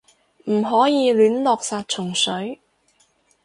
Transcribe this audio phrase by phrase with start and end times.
[0.45, 2.59] 唔可以亂落殺蟲水